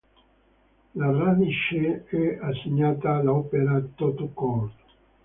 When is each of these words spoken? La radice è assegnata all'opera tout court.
La 0.95 1.11
radice 1.11 2.05
è 2.07 2.39
assegnata 2.41 3.17
all'opera 3.17 3.79
tout 3.93 4.33
court. 4.33 4.73